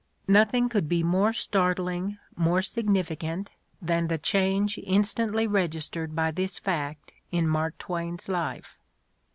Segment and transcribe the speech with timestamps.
[0.01, 6.57] ^ Nothing could be more startling, more significant, than the change instantly registered by this
[6.57, 8.79] fact in Mark Twain's life.